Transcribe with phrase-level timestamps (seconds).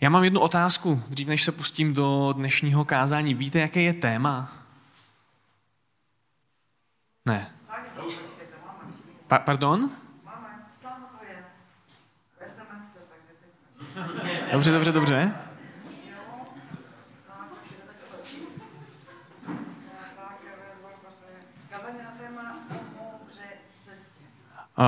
[0.00, 3.34] Já mám jednu otázku, dřív než se pustím do dnešního kázání.
[3.34, 4.52] Víte, jaké je téma?
[7.26, 7.52] Ne.
[9.28, 9.90] Pa- pardon?
[14.52, 15.45] Dobře, dobře, dobře.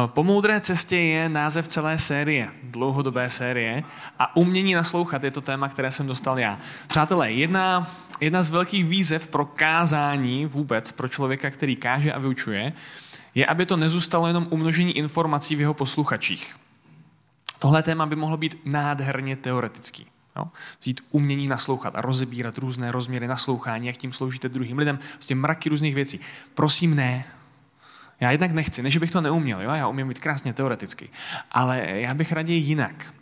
[0.06, 3.82] Po moudré cestě je název celé série, dlouhodobé série
[4.18, 6.58] a umění naslouchat je to téma, které jsem dostal já.
[6.88, 12.72] Přátelé, jedna, jedna z velkých výzev pro kázání vůbec pro člověka, který káže a vyučuje,
[13.34, 16.56] je, aby to nezůstalo jenom umnožení informací v jeho posluchačích.
[17.58, 20.06] Tohle téma by mohlo být nádherně teoretický.
[20.36, 20.44] Jo?
[20.80, 25.68] Vzít umění naslouchat a rozebírat různé rozměry naslouchání, jak tím sloužíte druhým lidem, prostě mraky
[25.68, 26.20] různých věcí.
[26.54, 27.24] Prosím, ne.
[28.20, 29.70] Já jednak nechci, než bych to neuměl, jo?
[29.70, 31.08] já umím být krásně teoreticky,
[31.50, 33.14] ale já bych raději jinak.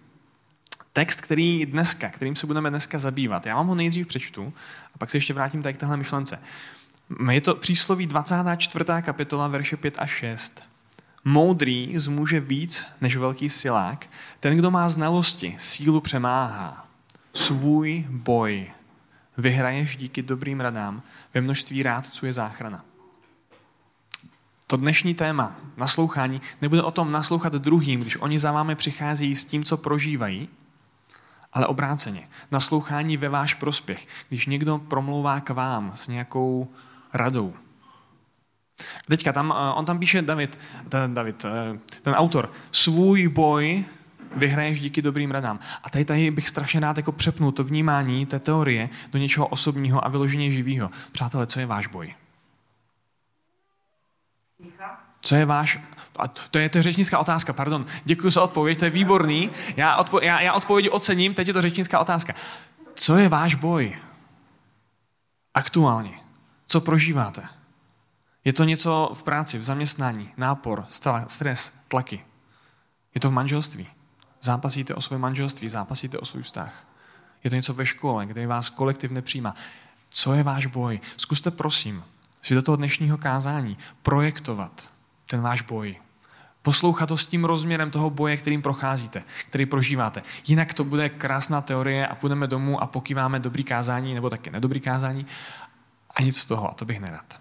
[0.93, 4.53] Text, který dneska, kterým se budeme dneska zabývat, já vám ho nejdřív přečtu
[4.95, 6.43] a pak se ještě vrátím tady k téhle myšlence.
[7.30, 8.85] Je to přísloví 24.
[9.03, 10.69] kapitola, verše 5 a 6.
[11.25, 14.07] Moudrý zmůže víc než velký silák.
[14.41, 16.87] Ten, kdo má znalosti, sílu přemáhá.
[17.35, 18.71] Svůj boj
[19.38, 21.03] vyhraješ díky dobrým radám.
[21.35, 22.85] Ve množství rádců je záchrana.
[24.69, 29.45] To dnešní téma, naslouchání, nebude o tom naslouchat druhým, když oni za vámi přichází s
[29.45, 30.49] tím, co prožívají,
[31.53, 32.29] ale obráceně.
[32.51, 36.69] Naslouchání ve váš prospěch, když někdo promlouvá k vám s nějakou
[37.13, 37.55] radou.
[39.09, 43.85] Teďka tam, eh, on tam píše David, ten, David, eh, ten autor, svůj boj
[44.37, 45.59] vyhraješ díky dobrým radám.
[45.83, 50.05] A tady, tady bych strašně rád jako přepnul to vnímání té teorie do něčeho osobního
[50.05, 50.91] a vyloženě živého.
[51.13, 52.15] Přátelé, co je váš boj?
[55.27, 55.79] Co je váš...
[56.16, 57.87] A to je to řečnická otázka, pardon.
[58.05, 59.51] Děkuji za odpověď, to je výborný.
[59.77, 62.35] Já, odpo, já, já odpovědi ocením, teď je to řečnická otázka.
[62.95, 63.99] Co je váš boj?
[65.54, 66.21] Aktuálně.
[66.66, 67.49] Co prožíváte?
[68.44, 70.84] Je to něco v práci, v zaměstnání, nápor,
[71.26, 72.25] stres, tlaky.
[73.14, 73.88] Je to v manželství.
[74.43, 76.87] Zápasíte o své manželství, zápasíte o svůj vztah.
[77.44, 79.54] Je to něco ve škole, kde vás kolektiv nepřijímá.
[80.10, 81.00] Co je váš boj?
[81.16, 82.04] Zkuste prosím
[82.43, 84.95] si do toho dnešního kázání projektovat
[85.26, 85.97] ten váš boj.
[86.62, 90.22] Poslouchat to s tím rozměrem toho boje, kterým procházíte, který prožíváte.
[90.47, 94.81] Jinak to bude krásná teorie a půjdeme domů a pokýváme dobrý kázání nebo taky nedobrý
[94.81, 95.26] kázání
[96.10, 97.41] a nic z toho, a to bych nerad.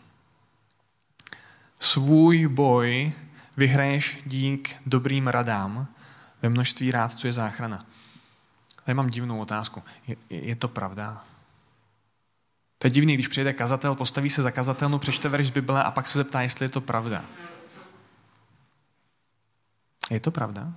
[1.80, 3.14] Svůj boj
[3.58, 5.88] vyhraješ dík dobrým radám,
[6.42, 7.86] ve množství rád, co je záchrana.
[8.86, 9.84] Tady mám divnou otázku.
[10.08, 11.24] Je, je to pravda?
[12.78, 15.92] To je divný, když přijde kazatel, postaví se za kazatelnu, přečte verš z Bible a
[15.92, 17.26] pak se zeptá, jestli je to pravda.
[20.12, 20.74] Je to pravda?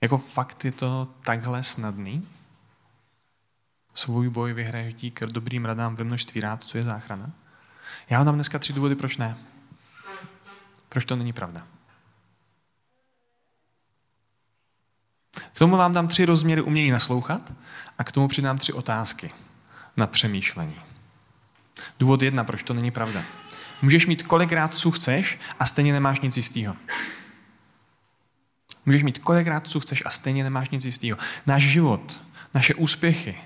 [0.00, 2.28] Jako fakt je to takhle snadný?
[3.94, 7.30] Svůj boj vyhraješ dík dobrým radám ve množství rád, co je záchrana?
[8.10, 9.36] Já vám dám dneska tři důvody, proč ne.
[10.88, 11.66] Proč to není pravda?
[15.52, 17.52] K tomu vám dám tři rozměry umění naslouchat
[17.98, 19.30] a k tomu přidám tři otázky
[19.96, 20.80] na přemýšlení.
[21.98, 23.22] Důvod jedna, proč to není pravda.
[23.82, 26.76] Můžeš mít kolikrát, co chceš a stejně nemáš nic jistého.
[28.86, 31.18] Můžeš mít kolikrát, co chceš a stejně nemáš nic jistého.
[31.46, 32.22] Náš život,
[32.54, 33.36] naše úspěchy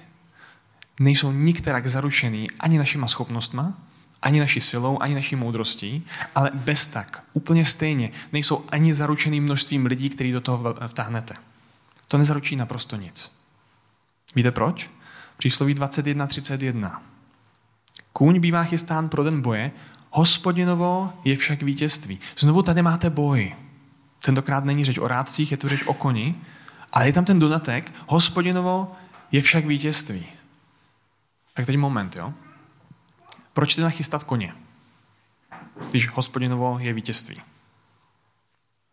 [1.00, 3.78] nejsou nikterak zaručený ani našima schopnostma,
[4.22, 9.86] ani naší silou, ani naší moudrostí, ale bez tak, úplně stejně, nejsou ani zaručený množstvím
[9.86, 11.34] lidí, který do toho vtáhnete.
[12.08, 13.32] To nezaručí naprosto nic.
[14.34, 14.91] Víte proč?
[15.36, 16.98] Přísloví 21.31.
[18.12, 19.72] Kůň bývá chystán pro den boje,
[20.10, 22.18] hospodinovo je však vítězství.
[22.38, 23.54] Znovu tady máte boj.
[24.26, 26.34] Tentokrát není řeč o rádcích, je to řeč o koni,
[26.92, 28.92] ale je tam ten dodatek, hospodinovo
[29.32, 30.26] je však vítězství.
[31.54, 32.34] Tak teď moment, jo?
[33.53, 34.54] Proč teda chystat koně,
[35.91, 37.36] když hospodinovo je vítězství?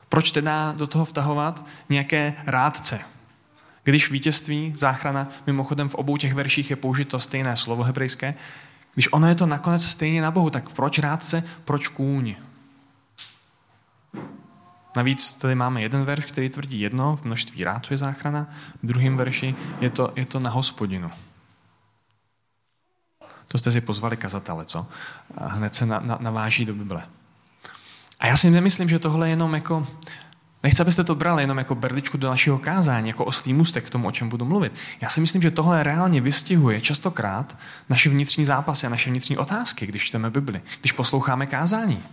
[0.10, 3.00] Proč teda do toho vtahovat nějaké rádce?
[3.84, 8.36] Když vítězství, záchrana, mimochodem v obou těch verších je použito stejné slovo hebrejské,
[8.94, 12.36] když ono je to nakonec stejně na Bohu, tak proč rádce, proč kůň?
[14.96, 18.48] Navíc tady máme jeden verš, který tvrdí jedno, v množství rád, co je záchrana,
[18.84, 21.10] v druhém verši je to, je to na hospodinu.
[23.48, 24.88] To jste si pozvali kazatele, co?
[25.38, 27.04] A hned se na, na, naváží do Bible.
[28.20, 29.88] A já si nemyslím, že tohle je jenom jako,
[30.64, 34.08] nechci, abyste to brali jenom jako berličku do našeho kázání, jako oslý můstek k tomu,
[34.08, 34.74] o čem budu mluvit.
[35.02, 37.58] Já si myslím, že tohle reálně vystihuje častokrát
[37.90, 42.04] naše vnitřní zápasy a naše vnitřní otázky, když čteme Bibli, když posloucháme kázání.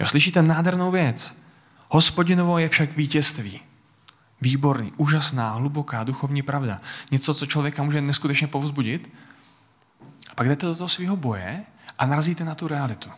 [0.00, 1.45] Jo, slyšíte nádhernou věc.
[1.88, 3.60] Hospodinovo je však vítězství.
[4.40, 6.80] Výborný, úžasná, hluboká, duchovní pravda.
[7.10, 9.12] Něco, co člověka může neskutečně povzbudit.
[10.30, 11.62] A pak jdete do toho svého boje
[11.98, 13.10] a narazíte na tu realitu.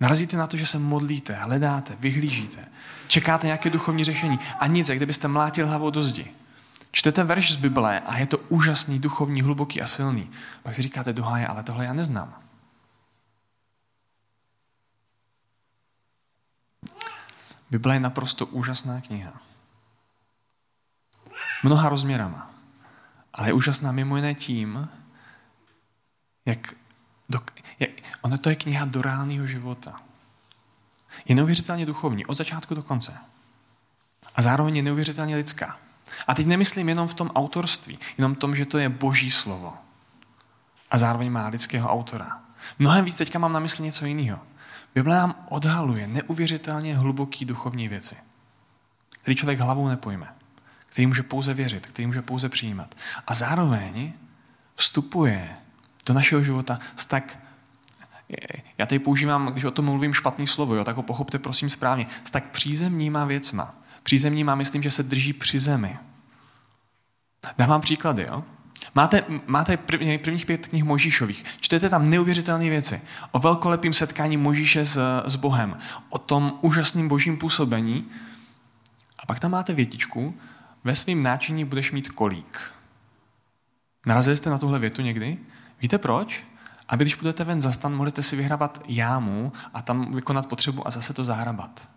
[0.00, 2.64] Narazíte na to, že se modlíte, hledáte, vyhlížíte,
[3.08, 6.26] čekáte nějaké duchovní řešení a nic, jak kdybyste mlátil hlavou do zdi.
[6.92, 10.30] Čtete verš z Bible a je to úžasný, duchovní, hluboký a silný.
[10.62, 12.34] Pak si říkáte do háje, ale tohle já neznám.
[17.70, 19.32] Bible je naprosto úžasná kniha.
[21.62, 22.50] Mnoha rozměrama.
[23.34, 24.88] Ale je úžasná mimo jiné tím,
[26.44, 26.74] jak,
[27.28, 27.40] do,
[27.78, 27.90] jak
[28.22, 30.00] ona to je kniha do reálného života.
[31.24, 33.18] Je neuvěřitelně duchovní, od začátku do konce.
[34.34, 35.78] A zároveň je neuvěřitelně lidská.
[36.26, 39.74] A teď nemyslím jenom v tom autorství, jenom v tom, že to je boží slovo.
[40.90, 42.42] A zároveň má lidského autora.
[42.78, 44.40] Mnohem víc teďka mám na mysli něco jiného.
[44.96, 48.16] Bible nám odhaluje neuvěřitelně hluboký duchovní věci,
[49.10, 50.28] který člověk hlavou nepojme,
[50.86, 52.94] který může pouze věřit, který může pouze přijímat.
[53.26, 54.12] A zároveň
[54.74, 55.56] vstupuje
[56.06, 57.38] do našeho života s tak
[58.78, 62.06] já tady používám, když o tom mluvím špatný slovo, jo, tak ho pochopte prosím správně,
[62.24, 63.74] s tak přízemníma věcma.
[64.02, 65.98] Přízemníma myslím, že se drží při zemi.
[67.58, 68.26] Dávám příklady.
[68.28, 68.44] Jo?
[68.96, 71.44] Máte, máte prvních pět knih Možíšových.
[71.60, 73.00] Čtete tam neuvěřitelné věci.
[73.30, 75.76] O velkolepým setkání Možíše s, s Bohem.
[76.08, 78.08] O tom úžasném božím působení.
[79.18, 80.34] A pak tam máte větičku.
[80.84, 82.72] Ve svém náčiní budeš mít kolík.
[84.06, 85.38] Narazili jste na tuhle větu někdy?
[85.80, 86.44] Víte proč?
[86.88, 90.90] Aby když budete ven za stan, můžete si vyhrabat jámu a tam vykonat potřebu a
[90.90, 91.88] zase to zahrabat.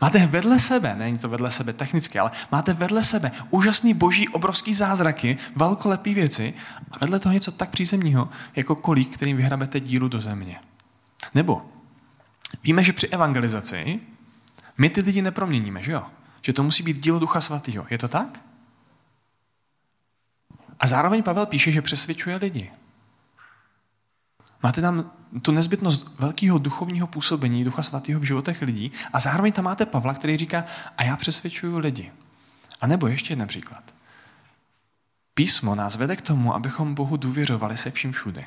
[0.00, 4.74] Máte vedle sebe, není to vedle sebe technicky, ale máte vedle sebe úžasný boží obrovský
[4.74, 6.54] zázraky, velkolepý věci
[6.90, 10.60] a vedle toho něco tak přízemního, jako kolík, kterým vyhrabete díru do země.
[11.34, 11.66] Nebo
[12.62, 14.00] víme, že při evangelizaci
[14.78, 16.02] my ty lidi neproměníme, že jo?
[16.42, 17.86] Že to musí být dílo Ducha Svatého.
[17.90, 18.40] Je to tak?
[20.80, 22.70] A zároveň Pavel píše, že přesvědčuje lidi.
[24.62, 25.10] Máte tam
[25.42, 30.14] tu nezbytnost velkého duchovního působení Ducha Svatého v životech lidí a zároveň tam máte Pavla,
[30.14, 30.64] který říká,
[30.96, 32.12] a já přesvědčuju lidi.
[32.80, 33.94] A nebo ještě jeden příklad.
[35.34, 38.44] Písmo nás vede k tomu, abychom Bohu důvěřovali se vším všude.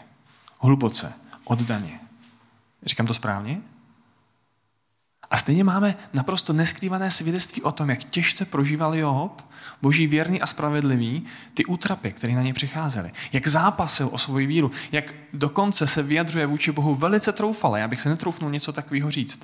[0.62, 1.14] Hluboce,
[1.44, 2.00] oddaně.
[2.86, 3.62] Říkám to správně?
[5.32, 9.42] A stejně máme naprosto neskrývané svědectví o tom, jak těžce prožíval Job,
[9.82, 13.12] boží věrný a spravedlivý, ty útrapy, které na ně přicházely.
[13.34, 17.80] Jak zápasil o svoji víru, jak dokonce se vyjadřuje vůči Bohu velice troufale.
[17.80, 19.44] Já bych se netroufnul něco takového říct.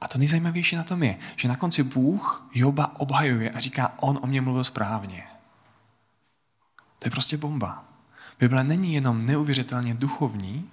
[0.00, 4.18] A to nejzajímavější na tom je, že na konci Bůh Joba obhajuje a říká, on
[4.22, 5.24] o mě mluvil správně.
[6.98, 7.84] To je prostě bomba.
[8.38, 10.70] Bible není jenom neuvěřitelně duchovní,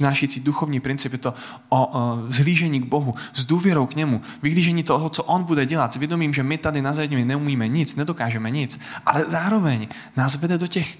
[0.00, 1.34] přinášící duchovní princip, je to
[1.68, 5.92] o, o zhlížení k Bohu, s důvěrou k němu, vyhlížení toho, co on bude dělat,
[5.92, 10.58] s vědomím, že my tady na zemi neumíme nic, nedokážeme nic, ale zároveň nás vede
[10.58, 10.98] do těch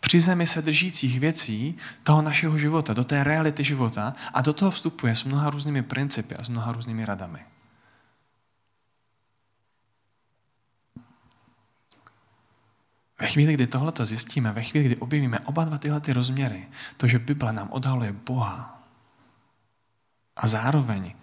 [0.00, 4.70] při zemi se držících věcí toho našeho života, do té reality života a do toho
[4.70, 7.38] vstupuje s mnoha různými principy a s mnoha různými radami.
[13.22, 17.06] Ve chvíli, kdy tohleto zjistíme, ve chvíli, kdy objevíme oba dva tyhle ty rozměry, to,
[17.06, 18.82] že Bible nám odhaluje Boha
[20.36, 21.14] a zároveň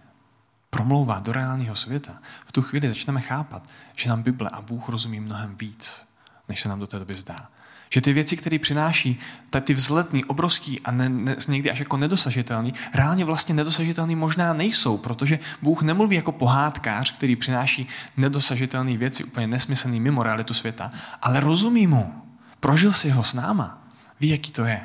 [0.70, 5.20] promlouvá do reálného světa, v tu chvíli začneme chápat, že nám Bible a Bůh rozumí
[5.20, 6.08] mnohem víc,
[6.50, 7.50] než se nám do té doby zdá.
[7.90, 9.20] Že ty věci, které přináší,
[9.62, 14.98] ty vzletný, obrovský a ne, ne, někdy až jako nedosažitelný, reálně vlastně nedosažitelný možná nejsou,
[14.98, 20.92] protože Bůh nemluví jako pohádkář, který přináší nedosažitelné věci, úplně nesmyslný mimo realitu světa,
[21.22, 22.14] ale rozumí mu.
[22.60, 23.88] Prožil si ho s náma.
[24.20, 24.82] Ví, jaký to je.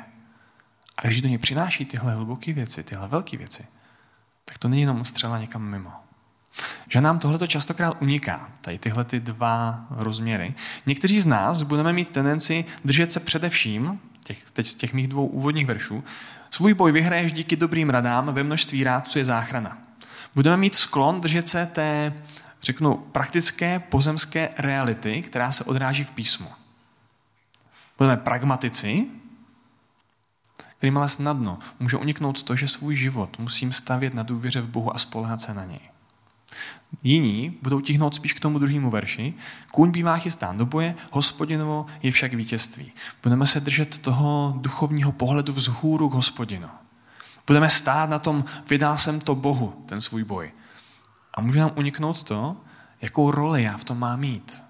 [0.97, 3.65] A když do něj přináší tyhle hluboké věci, tyhle velké věci,
[4.45, 6.04] tak to není jenom střela někam mimo.
[6.89, 10.53] Že nám tohleto častokrát uniká, tady tyhle ty dva rozměry.
[10.85, 15.27] Někteří z nás budeme mít tendenci držet se především, těch, teď z těch mých dvou
[15.27, 16.03] úvodních veršů,
[16.51, 19.77] svůj boj vyhraješ díky dobrým radám, ve množství rád, co je záchrana.
[20.35, 22.13] Budeme mít sklon držet se té,
[22.61, 26.47] řeknu, praktické pozemské reality, která se odráží v písmu.
[27.97, 29.05] Budeme pragmatici,
[30.77, 34.95] kterým ale snadno může uniknout to, že svůj život musím stavět na důvěře v Bohu
[34.95, 35.94] a spolehat se na něj.
[37.03, 39.33] Jiní budou tihnout spíš k tomu druhému verši.
[39.71, 42.91] Kůň bývá chystán do boje, hospodinovo je však vítězství.
[43.23, 46.67] Budeme se držet toho duchovního pohledu vzhůru k hospodinu.
[47.47, 50.51] Budeme stát na tom, vydal jsem to Bohu, ten svůj boj.
[51.33, 52.57] A může nám uniknout to,
[53.01, 54.63] jakou roli já v tom mám mít.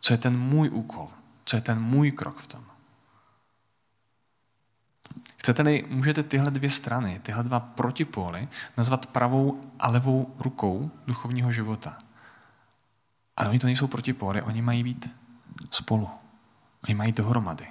[0.00, 1.08] Co je ten můj úkol,
[1.44, 2.64] co je ten můj krok v tom.
[5.36, 11.98] Chcete-li, můžete tyhle dvě strany, tyhle dva protipóly nazvat pravou a levou rukou duchovního života.
[13.36, 15.10] Ale oni to nejsou protipory, oni mají být
[15.70, 16.08] spolu.
[16.88, 17.66] Oni mají dohromady.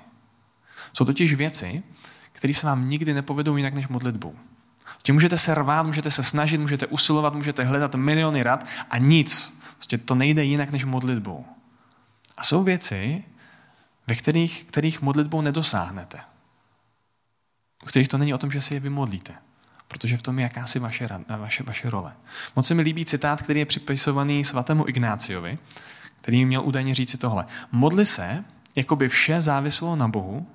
[0.94, 1.84] Jsou totiž věci,
[2.32, 4.36] které se vám nikdy nepovedou jinak než modlitbou.
[4.98, 8.98] S tím můžete se rvát, můžete se snažit, můžete usilovat, můžete hledat miliony rad a
[8.98, 9.60] nic.
[9.76, 11.46] Prostě to nejde jinak než modlitbou.
[12.38, 13.24] A jsou věci,
[14.08, 16.20] ve kterých, kterých modlitbou nedosáhnete.
[17.84, 19.36] U kterých to není o tom, že si je vymodlíte.
[19.88, 22.14] Protože v tom je jakási vaše, vaše, vaše role.
[22.56, 25.58] Moc se mi líbí citát, který je připisovaný svatému Ignáciovi,
[26.22, 27.46] který měl údajně říci tohle.
[27.72, 28.44] Modli se,
[28.76, 30.48] jako by vše záviselo na Bohu,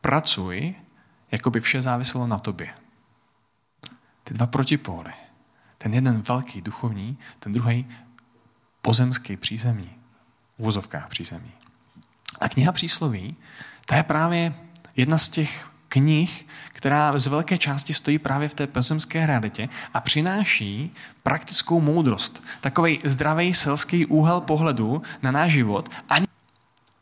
[0.00, 0.74] pracuj,
[1.32, 2.68] jako by vše záviselo na tobě.
[4.24, 5.12] Ty dva protipóly.
[5.78, 7.86] Ten jeden velký duchovní, ten druhý
[8.82, 9.90] pozemský přízemní.
[10.58, 11.52] V vozovkách přízemní.
[12.40, 13.36] A kniha přísloví,
[13.86, 14.54] to je právě
[14.96, 20.00] jedna z těch knih, která z velké části stojí právě v té pozemské realitě a
[20.00, 22.44] přináší praktickou moudrost.
[22.60, 25.88] Takový zdravý selský úhel pohledu na náš život.
[26.08, 26.26] Ani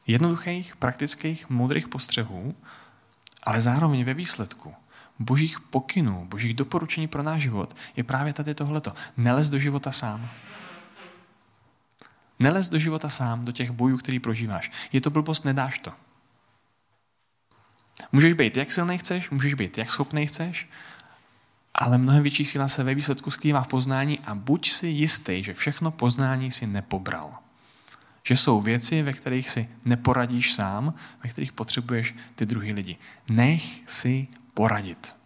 [0.07, 2.55] jednoduchých, praktických, moudrých postřehů,
[3.43, 4.75] ale zároveň ve výsledku
[5.19, 8.93] božích pokynů, božích doporučení pro náš život je právě tady tohleto.
[9.17, 10.29] Nelez do života sám.
[12.38, 14.71] Nelez do života sám, do těch bojů, který prožíváš.
[14.93, 15.93] Je to blbost, nedáš to.
[18.13, 20.69] Můžeš být, jak silný chceš, můžeš být, jak schopný chceš,
[21.75, 25.55] ale mnohem větší síla se ve výsledku skrývá v poznání a buď si jistý, že
[25.55, 27.39] všechno poznání si nepobral.
[28.23, 32.97] Že jsou věci, ve kterých si neporadíš sám, ve kterých potřebuješ ty druhý lidi.
[33.31, 35.17] Nech si poradit.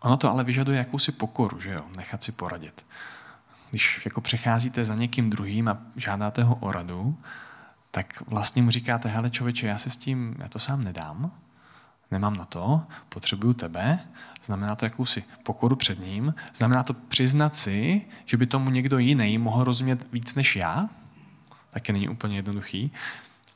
[0.00, 2.86] Ono to ale vyžaduje jakousi pokoru, že jo, nechat si poradit.
[3.70, 7.18] Když jako přecházíte za někým druhým a žádáte ho o radu,
[7.96, 11.32] tak vlastně mu říkáte, hele člověče, já se s tím, já to sám nedám,
[12.10, 14.00] nemám na to, potřebuju tebe,
[14.42, 19.38] znamená to jakousi pokoru před ním, znamená to přiznat si, že by tomu někdo jiný
[19.38, 20.88] mohl rozumět víc než já,
[21.70, 22.92] taky není úplně jednoduchý.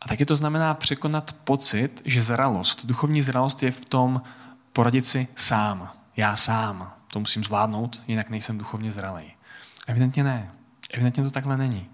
[0.01, 4.23] A taky to znamená překonat pocit, že zralost, duchovní zralost je v tom
[4.73, 5.91] poradit si sám.
[6.17, 9.33] Já sám to musím zvládnout, jinak nejsem duchovně zralý.
[9.87, 10.51] Evidentně ne.
[10.93, 11.91] Evidentně to takhle není.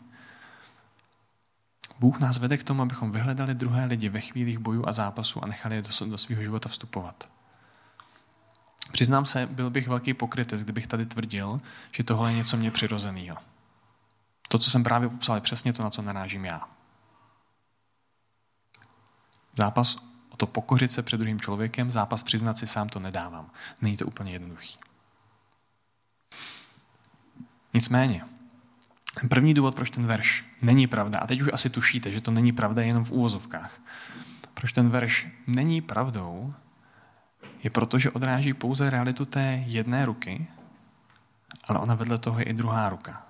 [1.99, 5.47] Bůh nás vede k tomu, abychom vyhledali druhé lidi ve chvílích bojů a zápasů a
[5.47, 7.29] nechali je do, do svého života vstupovat.
[8.93, 11.61] Přiznám se, byl bych velký pokrytec, kdybych tady tvrdil,
[11.97, 13.37] že tohle je něco mě přirozeného.
[14.49, 16.69] To, co jsem právě popsal, je přesně to, na co narážím já.
[19.57, 19.97] Zápas
[20.31, 23.51] o to pokořit se před druhým člověkem, zápas přiznat si sám to nedávám.
[23.81, 24.79] Není to úplně jednoduchý.
[27.75, 28.25] Nicméně,
[29.29, 32.53] První důvod, proč ten verš není pravda, a teď už asi tušíte, že to není
[32.53, 33.81] pravda jenom v úvozovkách.
[34.55, 36.55] Proč ten verš není pravdou,
[37.63, 40.47] je proto, že odráží pouze realitu té jedné ruky,
[41.69, 43.27] ale ona vedle toho je i druhá ruka.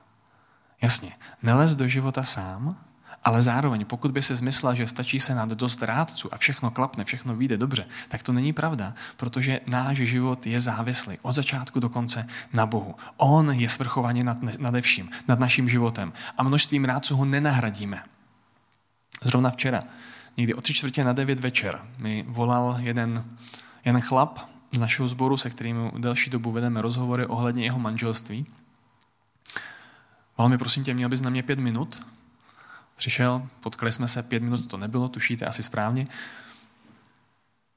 [0.82, 1.12] Jasně,
[1.42, 2.76] nelez do života sám,
[3.26, 7.04] ale zároveň, pokud by se zmyslela, že stačí se nad dost rádců a všechno klapne,
[7.04, 11.88] všechno vyjde dobře, tak to není pravda, protože náš život je závislý od začátku do
[11.88, 12.94] konce na Bohu.
[13.16, 18.02] On je svrchovaně nad, nade vším, nad naším životem a množstvím rádců ho nenahradíme.
[19.22, 19.82] Zrovna včera,
[20.36, 23.24] někdy o tři čtvrtě na devět večer, mi volal jeden,
[23.84, 24.38] jeden chlap
[24.72, 28.46] z našeho sboru, se kterým delší dobu vedeme rozhovory ohledně jeho manželství.
[30.38, 32.00] Volal mi, prosím tě, měl bys na mě pět minut?
[32.96, 36.06] Přišel, potkali jsme se, pět minut to nebylo, tušíte asi správně.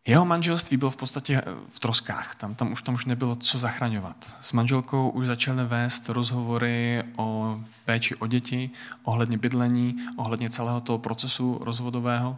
[0.07, 2.35] Jeho manželství bylo v podstatě v troskách.
[2.35, 4.37] Tam, tam, už, tam už nebylo co zachraňovat.
[4.41, 8.69] S manželkou už začaly vést rozhovory o péči o děti,
[9.03, 12.37] ohledně bydlení, ohledně celého toho procesu rozvodového.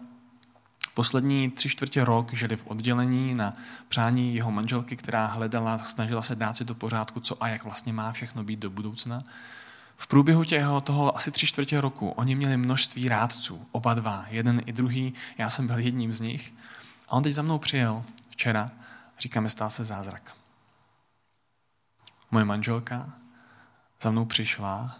[0.93, 3.53] Poslední tři čtvrtě rok žili v oddělení na
[3.87, 7.93] přání jeho manželky, která hledala, snažila se dát si do pořádku, co a jak vlastně
[7.93, 9.23] má všechno být do budoucna.
[9.97, 14.61] V průběhu těho, toho asi tři čtvrtě roku oni měli množství rádců, oba dva, jeden
[14.65, 16.53] i druhý, já jsem byl jedním z nich.
[17.07, 18.71] A on teď za mnou přijel včera,
[19.19, 20.35] říkáme, stál se zázrak.
[22.31, 23.13] Moje manželka
[24.01, 24.97] za mnou přišla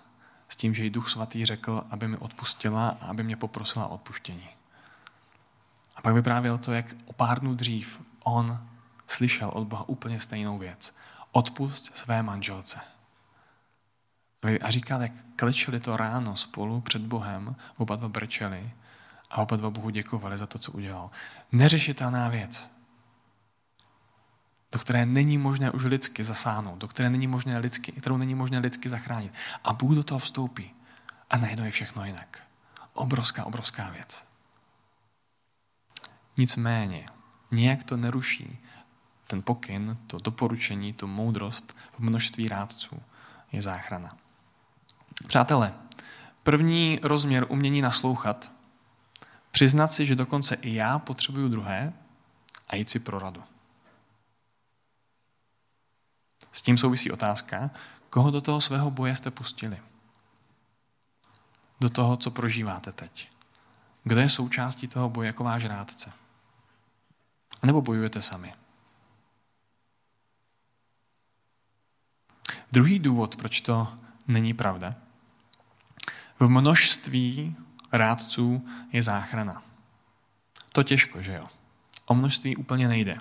[0.50, 3.94] s tím, že jí Duch Svatý řekl, aby mi odpustila a aby mě poprosila o
[3.94, 4.50] odpuštění.
[5.96, 8.68] A pak vyprávěl to, jak o pár dnů dřív on
[9.08, 10.96] slyšel od Boha úplně stejnou věc.
[11.32, 12.80] Odpust své manželce.
[14.62, 18.72] A říkal, jak klečeli to ráno spolu před Bohem, oba dva brčeli
[19.30, 21.12] a oba dva Bohu děkovali za to, co udělal.
[21.52, 22.70] Neřešitelná věc,
[24.72, 28.60] do které není možné už lidsky zasáhnout, do které není možné lidsky, kterou není možné
[28.60, 29.34] lidsky zachránit.
[29.64, 30.74] A Bůh do toho vstoupí
[31.30, 32.40] a najednou je všechno jinak.
[32.94, 34.26] Obrovská, obrovská věc.
[36.38, 37.06] Nicméně,
[37.52, 38.60] nijak to neruší
[39.28, 43.02] ten pokyn, to doporučení, tu moudrost v množství rádců
[43.52, 44.21] je záchrana.
[45.28, 45.74] Přátelé,
[46.44, 48.52] první rozměr umění naslouchat,
[49.52, 51.94] přiznat si, že dokonce i já potřebuju druhé
[52.68, 53.44] a jít si pro radu.
[56.52, 57.70] S tím souvisí otázka,
[58.10, 59.82] koho do toho svého boje jste pustili.
[61.80, 63.30] Do toho, co prožíváte teď.
[64.04, 66.12] Kdo je součástí toho boje jako váš rádce?
[67.64, 68.54] Nebo bojujete sami?
[72.72, 73.98] Druhý důvod, proč to
[74.28, 74.96] není pravda.
[76.42, 77.56] V množství
[77.92, 79.64] rádců je záchrana.
[80.72, 81.48] To těžko, že jo?
[82.06, 83.18] O množství úplně nejde.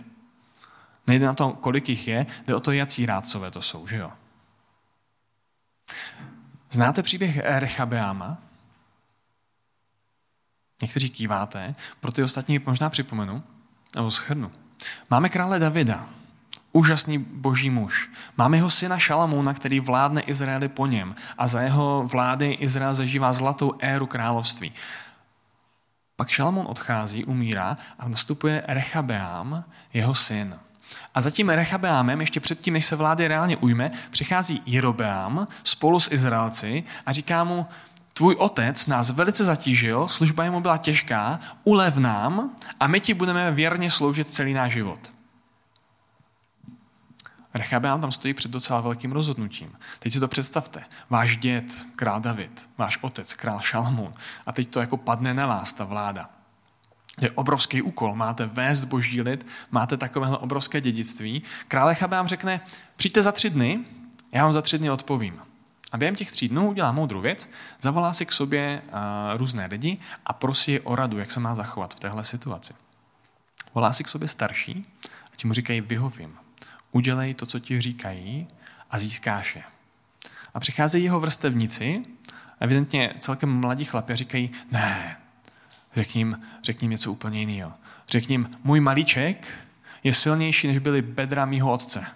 [1.07, 4.13] Nejde na to, kolik jich je, jde o to, jaký rádcové to jsou, že jo?
[6.71, 8.39] Znáte příběh Rechabeáma?
[10.83, 13.43] Někteří kýváte, pro ty ostatní možná připomenu,
[13.97, 14.53] nebo schrnu.
[15.11, 16.09] Máme krále Davida,
[16.73, 18.11] úžasný boží muž.
[18.37, 23.33] Máme jeho syna Šalamouna, který vládne Izraeli po něm a za jeho vlády Izrael zažívá
[23.33, 24.73] zlatou éru království.
[26.17, 30.59] Pak Šalamoun odchází, umírá a nastupuje Rechabeám, jeho syn.
[31.15, 36.13] A za tím Rechabeámem, ještě předtím, než se vlády reálně ujme, přichází Jerobeám spolu s
[36.13, 37.67] Izraelci a říká mu,
[38.13, 42.51] tvůj otec nás velice zatížil, služba jemu byla těžká, ulev nám
[42.81, 45.13] a my ti budeme věrně sloužit celý náš život.
[47.55, 49.77] Rechabeám tam stojí před docela velkým rozhodnutím.
[49.99, 50.85] Teď si to představte.
[51.11, 54.15] Váš děd, král David, váš otec, král Šalmún.
[54.47, 56.31] A teď to jako padne na vás, ta vláda.
[57.21, 58.15] Je obrovský úkol.
[58.15, 61.43] Máte vést boží lid, máte takovéhle obrovské dědictví.
[61.69, 62.61] Král Rechabeám řekne,
[62.97, 63.81] přijďte za tři dny,
[64.33, 65.41] já vám za tři dny odpovím.
[65.93, 69.99] A během těch tří dnů udělá moudrou věc, zavolá si k sobě uh, různé lidi
[70.27, 72.75] a prosí je o radu, jak se má zachovat v téhle situaci.
[73.75, 74.87] Volá si k sobě starší
[75.33, 76.39] a ti mu říkají, vyhovím,
[76.93, 78.49] udělej to, co ti říkají
[78.91, 79.63] a získáš je.
[80.55, 82.05] A přicházejí jeho vrstevníci,
[82.61, 85.17] evidentně celkem mladí chlapi, a říkají, ne,
[85.95, 87.73] řekni jim, řekni jim něco úplně jiného.
[88.09, 89.49] Řekni jim, můj malíček
[90.05, 92.07] je silnější, než byly bedra mýho otce.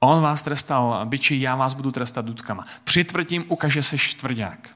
[0.00, 2.64] On vás trestal byči, já vás budu trestat dudkama.
[2.84, 4.70] Přitvrdím, ukaže se štvrdák.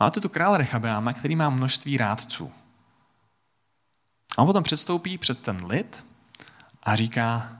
[0.00, 2.52] Máte tu krále Rechabeáma, který má množství rádců.
[4.36, 6.04] A on potom předstoupí před ten lid
[6.82, 7.58] a říká,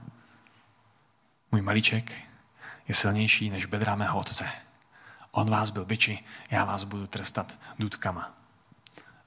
[1.51, 2.13] můj malíček
[2.87, 4.49] je silnější než bedra mého otce.
[5.31, 8.31] On vás byl byči, já vás budu trestat důdkama.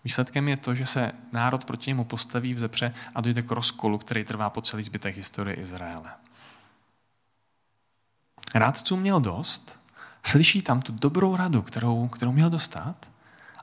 [0.04, 4.24] Výsledkem je to, že se národ proti němu postaví, vzepře a dojde k rozkolu, který
[4.24, 6.10] trvá po celý zbytek historie Izraele.
[8.54, 9.80] Rádců měl dost,
[10.22, 13.10] slyší tam tu dobrou radu, kterou, kterou měl dostat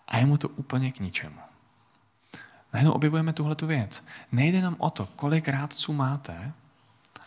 [0.07, 1.39] a je mu to úplně k ničemu.
[2.73, 4.05] Najednou objevujeme tuhle tu věc.
[4.31, 6.51] Nejde nám o to, kolik rádců máte,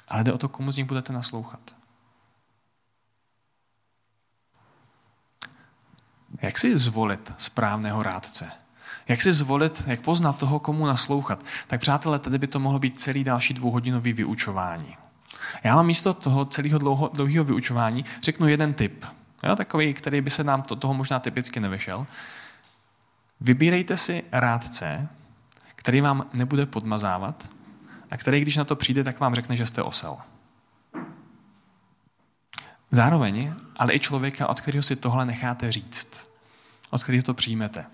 [0.09, 1.77] ale jde o to, komu z nich budete naslouchat.
[6.43, 8.51] Jak si zvolit správného rádce?
[9.09, 11.45] Jak si zvolit, jak poznat toho, komu naslouchat?
[11.67, 14.97] Tak přátelé, tady by to mohlo být celý další dvouhodinový vyučování.
[15.65, 19.05] Já mám místo toho celého dlouho, dlouhého vyučování řeknu jeden tip.
[19.45, 22.07] Jo, takový, který by se nám to, toho možná typicky nevyšel.
[23.41, 25.09] Vybírejte si rádce,
[25.87, 27.51] který vám nebude podmazávat
[28.11, 30.17] a který, když na to přijde, tak vám řekne, že jste osel.
[32.91, 36.29] Zároveň, ale i člověka, od kterého si tohle necháte říct,
[36.91, 37.87] od kterého to přijmete.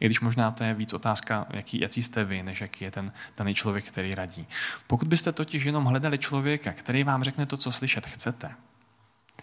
[0.00, 3.12] I když možná to je víc otázka, jaký, jaký jste vy, než jaký je ten
[3.36, 4.46] daný člověk, který radí.
[4.86, 8.54] Pokud byste totiž jenom hledali člověka, který vám řekne to, co slyšet chcete,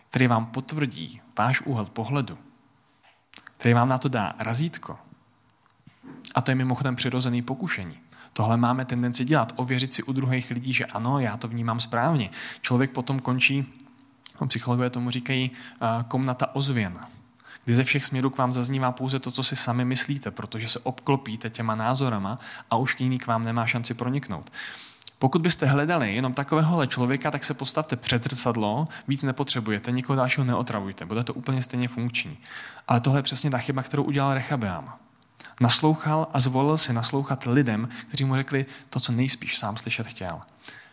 [0.10, 2.38] který vám potvrdí váš úhel pohledu,
[3.43, 5.00] který vám na to dá razítko,
[6.38, 7.97] a to je mimochodem přirozený pokušení.
[8.34, 12.30] Tohle máme tendenci dělat, ověřit si u druhých lidí, že ano, já to vnímám správně.
[12.62, 13.73] Člověk potom končí,
[14.41, 15.52] no, psychologové tomu říkají,
[16.08, 17.00] komnata ozvěn,
[17.65, 20.80] kdy ze všech směrů k vám zaznívá pouze to, co si sami myslíte, protože se
[20.80, 22.38] obklopíte těma názorama
[22.69, 24.52] a už jiný k vám nemá šanci proniknout.
[25.19, 30.45] Pokud byste hledali jenom takovéhohle člověka, tak se postavte před zrcadlo, víc nepotřebujete, nikoho dalšího
[30.45, 32.38] neotravujte, bude to úplně stejně funkční.
[32.88, 34.93] Ale tohle je přesně ta chyba, kterou udělal Rechabeam.
[35.62, 40.41] Naslouchal a zvolil si naslouchat lidem, kteří mu řekli to, co nejspíš sám slyšet chtěl.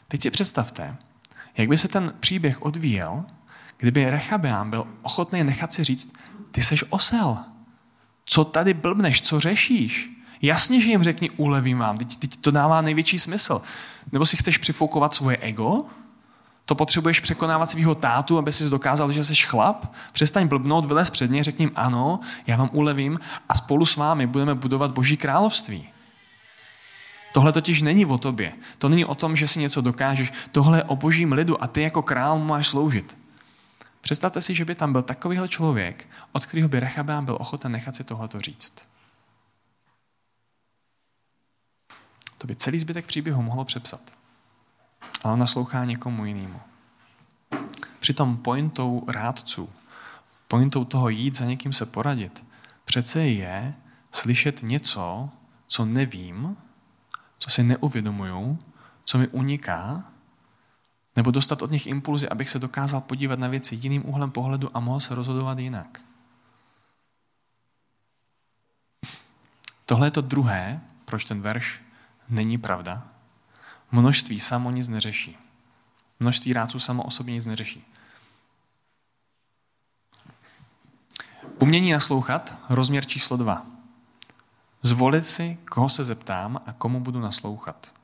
[0.09, 0.97] Teď si představte,
[1.57, 3.25] jak by se ten příběh odvíjel,
[3.77, 6.13] kdyby Rechabeám byl ochotný nechat si říct,
[6.51, 7.39] ty seš osel.
[8.25, 10.11] Co tady blbneš, co řešíš?
[10.43, 13.63] Jasně, že jim řekni, ulevím vám, teď, teď to dává největší smysl.
[14.13, 15.87] Nebo si chceš přifoukovat svoje ego?
[16.65, 19.95] To potřebuješ překonávat svého tátu, aby si dokázal, že jsi chlap?
[20.13, 24.55] Přestaň blbnout, vylez před ně, řekni ano, já vám ulevím a spolu s vámi budeme
[24.55, 25.89] budovat Boží království.
[27.33, 28.53] Tohle totiž není o tobě.
[28.79, 30.33] To není o tom, že si něco dokážeš.
[30.53, 33.17] Tohle je o božím lidu a ty jako král mu máš sloužit.
[34.01, 37.97] Představte si, že by tam byl takovýhle člověk, od kterého by Rechabeam byl ochoten nechat
[37.97, 38.75] si tohleto říct.
[42.39, 44.24] To by celý zbytek příběhu mohlo přepsat.
[45.23, 46.61] Ale naslouchá někomu jinému.
[48.01, 49.71] Přitom pointou rádců,
[50.49, 52.45] pointou toho jít za někým se poradit,
[52.85, 53.75] přece je
[54.13, 55.31] slyšet něco,
[55.67, 56.57] co nevím,
[57.39, 58.59] co si neuvědomuju,
[59.05, 60.05] co mi uniká,
[61.17, 64.81] nebo dostat od nich impulzy, abych se dokázal podívat na věci jiným úhlem pohledu a
[64.81, 66.01] mohl se rozhodovat jinak.
[69.87, 71.83] Tohle je to druhé, proč ten verš
[72.29, 73.14] není pravda.
[73.95, 75.39] Množství samo nic neřeší.
[76.21, 77.85] Množství rádců samo o sobě nic neřeší.
[81.59, 83.67] Umění naslouchat, rozměr číslo dva.
[84.83, 87.95] Zvolit si, koho se zeptám a komu budu naslouchat.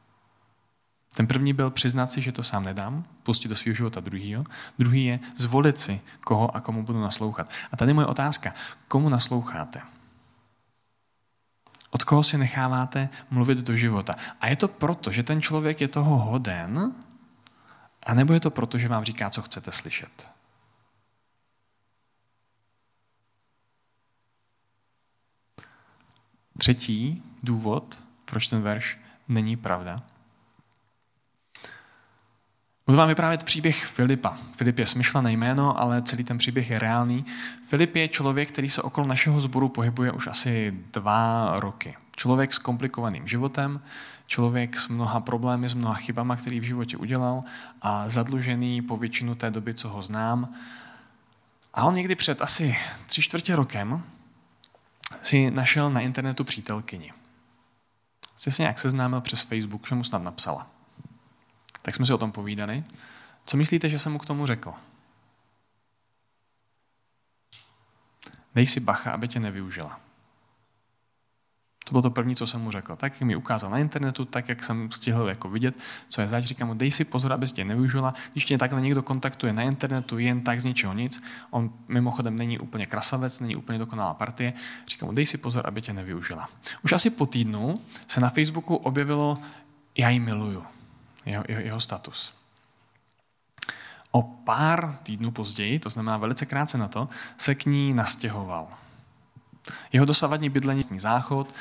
[1.14, 4.44] Ten první byl přiznat si, že to sám nedám, pustit do svého života druhýho.
[4.78, 7.50] Druhý je zvolit si, koho a komu budu naslouchat.
[7.72, 8.54] A tady moje otázka,
[8.88, 9.80] komu nasloucháte?
[11.90, 14.14] Od koho si necháváte mluvit do života?
[14.40, 16.94] A je to proto, že ten člověk je toho hoden,
[18.02, 20.30] a nebo je to proto, že vám říká, co chcete slyšet?
[26.58, 28.98] Třetí důvod, proč ten verš
[29.28, 30.02] není pravda.
[32.90, 34.38] Budu vám vyprávět příběh Filipa.
[34.56, 37.24] Filip je smyšlené jméno, ale celý ten příběh je reálný.
[37.62, 41.96] Filip je člověk, který se okolo našeho sboru pohybuje už asi dva roky.
[42.16, 43.80] Člověk s komplikovaným životem,
[44.26, 47.42] člověk s mnoha problémy, s mnoha chybama, který v životě udělal
[47.82, 50.54] a zadlužený po většinu té doby, co ho znám.
[51.74, 52.76] A on někdy před asi
[53.06, 54.02] tři čtvrtě rokem
[55.22, 57.12] si našel na internetu přítelkyni.
[58.36, 60.79] Jsi se nějak seznámil přes Facebook, že mu snad napsala.
[61.82, 62.84] Tak jsme si o tom povídali.
[63.44, 64.72] Co myslíte, že jsem mu k tomu řekl?
[68.54, 70.00] Dej si bacha, aby tě nevyužila.
[71.84, 72.96] To bylo to první, co jsem mu řekl.
[72.96, 75.74] Tak, jak mi ukázal na internetu, tak, jak jsem stihl jako vidět,
[76.08, 78.14] co je zač, říkám mu, dej si pozor, aby tě nevyužila.
[78.32, 82.58] Když tě takhle někdo kontaktuje na internetu, jen tak z ničeho nic, on mimochodem není
[82.58, 84.52] úplně krasavec, není úplně dokonalá partie,
[84.88, 86.48] říkám mu, dej si pozor, aby tě nevyužila.
[86.84, 89.38] Už asi po týdnu se na Facebooku objevilo,
[89.98, 90.64] já ji miluju,
[91.26, 92.34] jeho, jeho, jeho status.
[94.10, 98.68] O pár týdnů později, to znamená velice krátce na to, se k ní nastěhoval.
[99.92, 101.54] Jeho dosavadní bydlení záchod,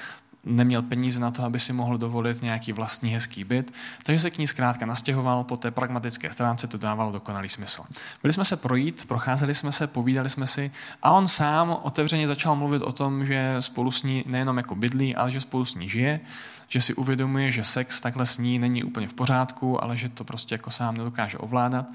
[0.44, 3.74] neměl peníze na to, aby si mohl dovolit nějaký vlastní hezký byt,
[4.06, 7.84] takže se k ní zkrátka nastěhoval, po té pragmatické stránce to dávalo dokonalý smysl.
[8.22, 10.72] Byli jsme se projít, procházeli jsme se, povídali jsme si
[11.04, 15.16] a on sám otevřeně začal mluvit o tom, že spolu s ní nejenom jako bydlí,
[15.16, 16.20] ale že spolu s ní žije,
[16.68, 20.24] že si uvědomuje, že sex takhle s ní není úplně v pořádku, ale že to
[20.24, 21.86] prostě jako sám nedokáže ovládat.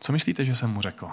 [0.00, 1.10] Co myslíte, že jsem mu řekl?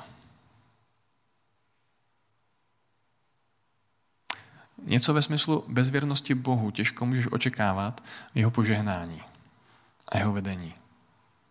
[4.86, 8.04] Něco ve smyslu bezvěrnosti Bohu těžko můžeš očekávat
[8.36, 9.22] jeho požehnání
[10.08, 10.74] a jeho vedení.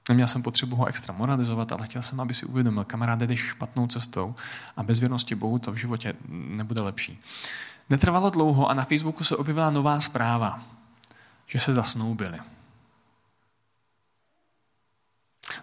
[0.09, 3.87] Neměl jsem potřebu ho extra moralizovat, ale chtěl jsem, aby si uvědomil, kamaráde, jdeš špatnou
[3.87, 4.35] cestou
[4.77, 7.21] a bez věrnosti Bohu to v životě nebude lepší.
[7.91, 10.63] Netrvalo dlouho a na Facebooku se objevila nová zpráva,
[11.47, 12.39] že se zasnoubili.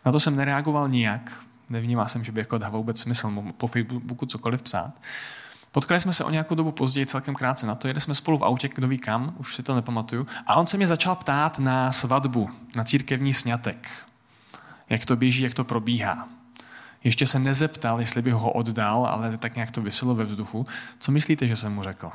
[0.06, 4.26] Na to jsem nereagoval nijak, nevnímal jsem, že by jako dával vůbec smysl po Facebooku
[4.26, 5.02] cokoliv psát.
[5.72, 8.44] Potkali jsme se o nějakou dobu později, celkem krátce na to, jeli jsme spolu v
[8.44, 11.92] autě, kdo ví kam, už si to nepamatuju, a on se mě začal ptát na
[11.92, 13.90] svatbu, na církevní snětek.
[14.90, 16.28] Jak to běží, jak to probíhá.
[17.04, 20.66] Ještě se nezeptal, jestli bych ho oddal, ale tak nějak to vyselo ve vzduchu.
[21.00, 22.12] Co myslíte, že jsem mu řekl?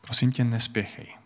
[0.00, 1.25] Prosím tě, nespěchej.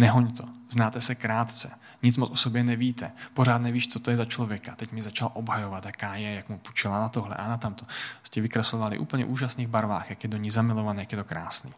[0.00, 0.44] Nehoň to.
[0.70, 1.78] Znáte se krátce.
[2.02, 3.12] Nic moc o sobě nevíte.
[3.34, 4.76] Pořád nevíš, co to je za člověka.
[4.76, 7.86] Teď mi začal obhajovat, jaká je, jak mu půjčila na tohle a na tamto.
[8.22, 11.72] Jste vykreslovali úplně úžasných barvách, jak je do ní zamilovaný, jak je to krásný.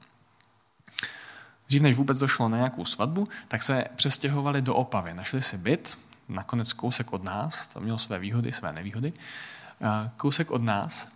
[1.66, 5.14] Dřív než vůbec došlo na nějakou svatbu, tak se přestěhovali do Opavy.
[5.14, 9.12] Našli si byt, nakonec kousek od nás, to mělo své výhody, své nevýhody,
[10.16, 11.08] kousek od nás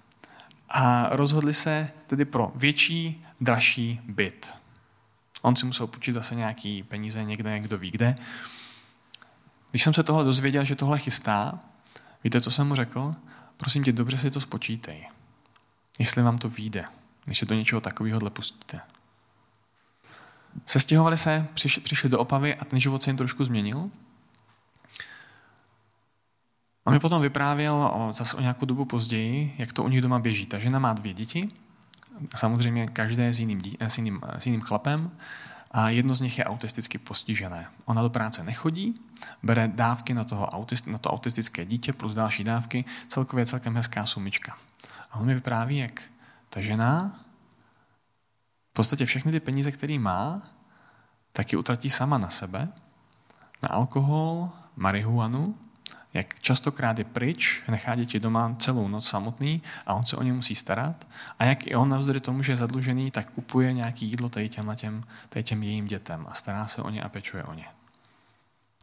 [0.69, 4.55] a rozhodli se tedy pro větší, dražší byt.
[5.43, 8.17] On si musel půjčit zase nějaký peníze někde, kdo ví kde.
[9.71, 11.59] Když jsem se tohle dozvěděl, že tohle chystá,
[12.25, 13.15] víte, co jsem mu řekl?
[13.57, 15.09] Prosím tě, dobře si to spočítej.
[15.99, 16.85] Jestli vám to vyjde,
[17.25, 18.81] když se do něčeho takového pustíte.
[20.67, 23.91] Sestěhovali se, přišli, přišli do Opavy a ten život se jim trošku změnil.
[26.85, 30.19] On mi potom vyprávěl o, zase o nějakou dobu později, jak to u nich doma
[30.19, 30.47] běží.
[30.47, 31.51] Ta žena má dvě děti,
[32.35, 35.11] samozřejmě každé s jiným, s jiným, s jiným chlapem
[35.71, 37.67] a jedno z nich je autisticky postižené.
[37.85, 38.95] Ona do práce nechodí,
[39.43, 44.07] bere dávky na, toho autist, na to autistické dítě plus další dávky, celkově celkem hezká
[44.07, 44.57] sumička.
[45.11, 46.03] A on mi vypráví, jak
[46.49, 47.21] ta žena
[48.71, 50.43] v podstatě všechny ty peníze, které má,
[51.33, 52.69] taky utratí sama na sebe,
[53.63, 55.55] na alkohol, marihuanu,
[56.17, 60.33] jak častokrát je pryč, nechá děti doma celou noc samotný a on se o ně
[60.33, 61.07] musí starat.
[61.39, 64.73] A jak i on navzdory tomu, že je zadlužený, tak kupuje nějaký jídlo tady těm,
[64.77, 67.65] těm, tady těm jejím dětem a stará se o ně a pečuje o ně.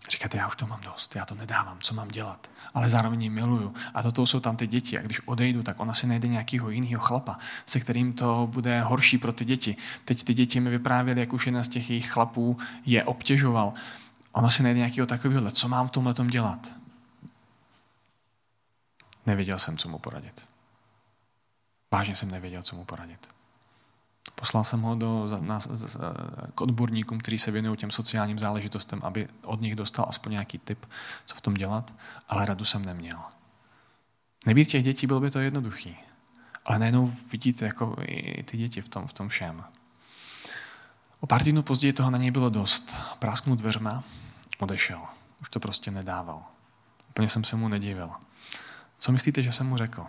[0.10, 2.52] Říkáte, já už to mám dost, já to nedávám, co mám dělat.
[2.74, 3.74] Ale zároveň ji miluju.
[3.94, 5.00] A toto jsou tam ty děti.
[5.00, 9.18] A když odejdu, tak ona si najde nějakého jiného chlapa, se kterým to bude horší
[9.18, 9.76] pro ty děti.
[10.06, 13.74] Teď ty děti mi vyprávěly, jak už jeden z těch jejich chlapů je obtěžoval.
[14.32, 16.83] Ona si najde nějakého takového, co mám v tomhle dělat.
[19.26, 20.48] Nevěděl jsem, co mu poradit.
[21.92, 23.30] Vážně jsem nevěděl, co mu poradit.
[24.36, 25.60] Poslal jsem ho do, na,
[26.56, 30.86] k odborníkům, kteří se věnují těm sociálním záležitostem, aby od nich dostal aspoň nějaký tip,
[31.26, 31.94] co v tom dělat,
[32.30, 33.20] ale radu jsem neměl.
[34.46, 35.98] Nebýt těch dětí, bylo by to jednoduchý.
[36.66, 39.64] Ale najednou vidíte jako i ty děti v tom, v tom všem.
[41.20, 42.98] O pár týdnů později toho na něj bylo dost.
[43.20, 44.04] Prásknul dveřma,
[44.60, 45.02] odešel.
[45.42, 46.44] Už to prostě nedával.
[47.10, 48.12] Úplně jsem se mu nedivil.
[49.04, 50.06] Co myslíte, že jsem mu řekl?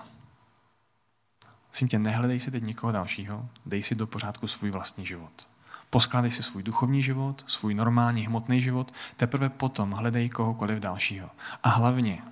[1.71, 5.49] Myslím tě, nehledej si teď nikoho dalšího, dej si do pořádku svůj vlastní život.
[5.91, 11.31] Poskládej si svůj duchovní život, svůj normální hmotný život, teprve potom hledej kohokoliv dalšího.
[11.63, 12.23] A hlavně,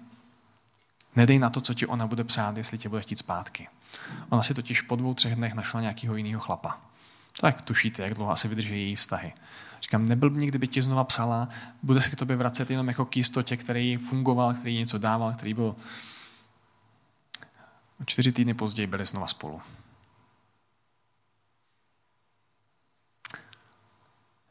[1.16, 3.68] nedej na to, co ti ona bude psát, jestli tě bude chtít zpátky.
[4.29, 6.81] Ona si totiž po dvou, třech dnech našla nějakého jiného chlapa.
[7.40, 9.33] To jak tušíte, jak dlouho asi vydrží její vztahy.
[9.83, 11.48] Říkám, nebyl by kdyby ti znova psala,
[11.83, 15.55] bude se k tobě vracet jenom jako k jistotě, který fungoval, který něco dával, který
[15.55, 15.77] byl
[18.06, 19.62] čtyři týdny později byli znova spolu.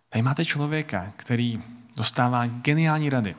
[0.09, 1.63] Tady máte člověka, který
[1.95, 3.35] dostává geniální rady.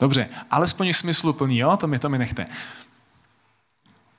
[0.00, 1.76] Dobře, alespoň smysluplný, jo?
[1.76, 2.46] To mi, to mi nechte.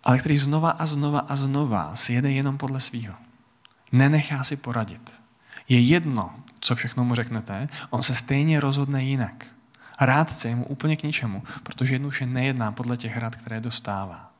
[0.03, 3.15] Ale který znova a znova a znova si jede jenom podle svýho.
[3.91, 5.21] Nenechá si poradit.
[5.69, 9.45] Je jedno, co všechno mu řeknete, on se stejně rozhodne jinak.
[9.99, 14.31] Rádce je mu úplně k ničemu, protože jednoduše nejedná podle těch rad, které dostává.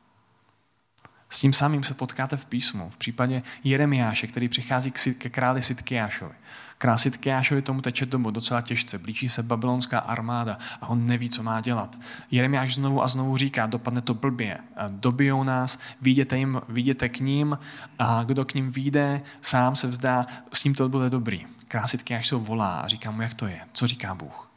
[1.28, 2.90] S tím samým se potkáte v písmu.
[2.90, 6.34] V případě Jeremiáše, který přichází ke králi Sitkiášovi.
[6.78, 8.98] Král Sitkiášovi tomu teče domů docela těžce.
[8.98, 11.98] Blíží se babylonská armáda a on neví, co má dělat.
[12.30, 14.58] Jeremiáš znovu a znovu říká, dopadne to blbě.
[14.90, 17.58] Dobijou nás, vidíte, jim, vidíte k ním
[17.98, 21.46] a kdo k ním vyjde, sám se vzdá, s ním to bude dobrý.
[21.68, 24.49] Král Sitkiáš se volá a říká mu, jak to je, co říká Bůh.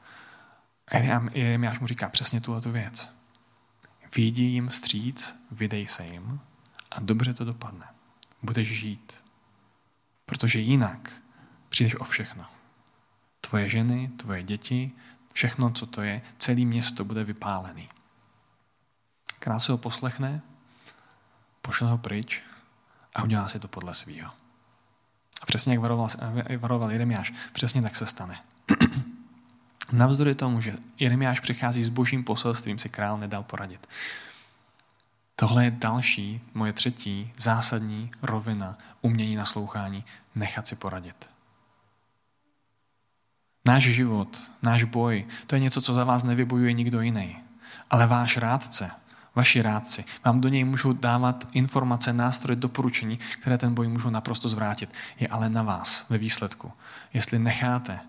[1.33, 3.09] Jeremiáš mu říká přesně tuhle věc.
[4.15, 6.39] Výjdi jim vstříc, vydej se jim
[6.91, 7.87] a dobře to dopadne.
[8.43, 9.23] Budeš žít.
[10.25, 11.11] Protože jinak
[11.69, 12.45] přijdeš o všechno.
[13.41, 14.91] Tvoje ženy, tvoje děti,
[15.33, 17.89] všechno, co to je, celé město bude vypálený.
[19.39, 20.41] Král ho poslechne,
[21.61, 22.43] pošle ho pryč
[23.15, 24.31] a udělá si to podle svého.
[25.41, 26.07] A přesně jak varoval,
[26.57, 28.43] varoval Jeremiáš, přesně tak se stane.
[29.93, 33.87] Navzdory tomu, že Jeremiáš přichází s božím poselstvím, si král nedal poradit.
[35.35, 40.03] Tohle je další, moje třetí zásadní rovina umění naslouchání,
[40.35, 41.29] nechat si poradit.
[43.65, 47.37] Náš život, náš boj, to je něco, co za vás nevybojuje nikdo jiný.
[47.89, 48.91] Ale váš rádce,
[49.35, 54.49] vaši rádci, vám do něj můžou dávat informace, nástroje, doporučení, které ten boj můžou naprosto
[54.49, 54.93] zvrátit.
[55.19, 56.71] Je ale na vás ve výsledku.
[57.13, 57.99] Jestli necháte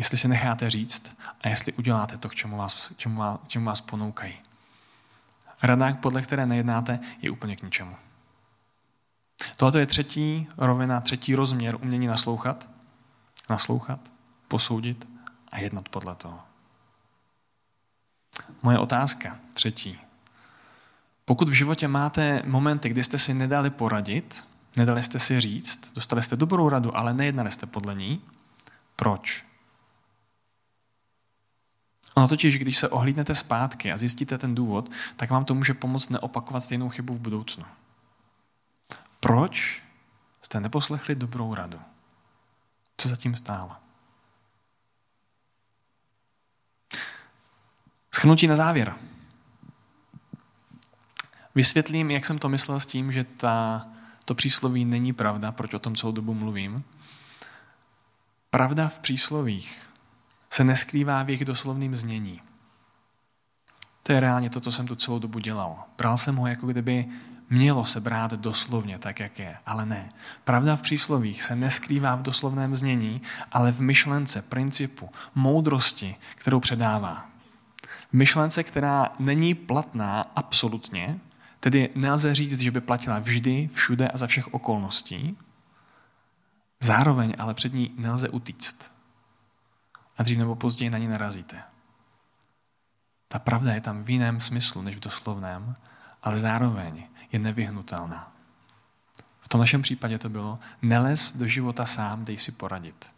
[0.00, 3.80] jestli si necháte říct a jestli uděláte to, k čemu vás, čemu vás, čemu vás
[3.80, 4.34] ponoukají.
[5.62, 7.96] Rada, podle které nejednáte, je úplně k ničemu.
[9.56, 12.70] Tohle je třetí rovina, třetí rozměr umění naslouchat,
[13.50, 14.00] naslouchat,
[14.48, 15.08] posoudit
[15.52, 16.40] a jednat podle toho.
[18.62, 19.98] Moje otázka, třetí.
[21.24, 26.22] Pokud v životě máte momenty, kdy jste si nedali poradit, nedali jste si říct, dostali
[26.22, 28.22] jste dobrou radu, ale nejednali jste podle ní,
[28.96, 29.49] proč?
[32.14, 36.08] Ono totiž, když se ohlídnete zpátky a zjistíte ten důvod, tak vám to může pomoct
[36.08, 37.64] neopakovat stejnou chybu v budoucnu.
[39.20, 39.82] Proč
[40.42, 41.80] jste neposlechli dobrou radu?
[42.96, 43.72] Co zatím stálo?
[48.14, 48.94] Schnutí na závěr.
[51.54, 53.86] Vysvětlím, jak jsem to myslel s tím, že ta,
[54.24, 56.84] to přísloví není pravda, proč o tom celou dobu mluvím.
[58.50, 59.89] Pravda v příslovích
[60.52, 62.40] se neskrývá v jejich doslovným znění.
[64.02, 65.84] To je reálně to, co jsem tu celou dobu dělal.
[65.98, 67.06] Bral jsem ho, jako kdyby
[67.50, 70.08] mělo se brát doslovně tak, jak je, ale ne.
[70.44, 77.26] Pravda v příslovích se neskrývá v doslovném znění, ale v myšlence, principu, moudrosti, kterou předává.
[78.10, 81.20] V myšlence, která není platná absolutně,
[81.60, 85.36] tedy nelze říct, že by platila vždy, všude a za všech okolností,
[86.80, 88.99] zároveň ale před ní nelze utíct.
[90.20, 91.62] A dřív nebo později na ní narazíte.
[93.28, 95.76] Ta pravda je tam v jiném smyslu než v doslovném,
[96.22, 98.32] ale zároveň je nevyhnutelná.
[99.40, 103.12] V tom našem případě to bylo, nelez do života sám, dej si poradit.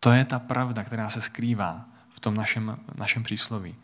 [0.00, 3.76] To je ta pravda, která se skrývá v tom našem, našem přísloví.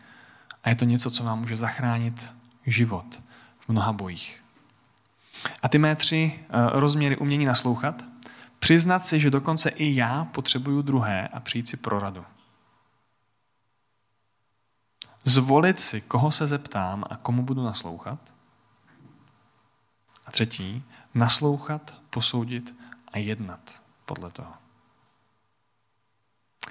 [0.63, 2.35] A je to něco, co vám může zachránit
[2.67, 3.23] život
[3.59, 4.45] v mnoha bojích.
[5.63, 8.05] A ty mé tři eh, rozměry umění naslouchat,
[8.65, 12.25] přiznat si, že dokonce i já potřebuju druhé a přijít si pro radu.
[15.25, 18.35] Zvolit si, koho se zeptám a komu budu naslouchat.
[20.27, 22.75] A třetí, naslouchat, posoudit
[23.09, 24.55] a jednat podle toho.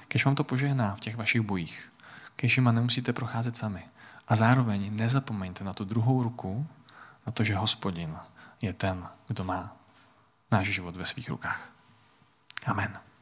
[0.07, 1.93] Kež vám to požehná v těch vašich bojích.
[2.35, 3.83] Kež jima nemusíte procházet sami.
[4.27, 6.67] A zároveň nezapomeňte na tu druhou ruku,
[7.25, 8.17] na to, že hospodin
[8.61, 9.77] je ten, kdo má
[10.51, 11.73] náš život ve svých rukách.
[12.67, 13.12] Amen.